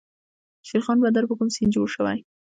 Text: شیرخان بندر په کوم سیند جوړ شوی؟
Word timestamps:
شیرخان 0.67 0.97
بندر 1.03 1.23
په 1.27 1.33
کوم 1.39 1.49
سیند 1.55 1.73
جوړ 1.75 1.87
شوی؟ 1.95 2.17